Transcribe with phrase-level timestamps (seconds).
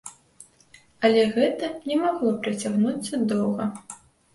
[1.09, 3.75] Але гэта не магло працягнуцца доўга.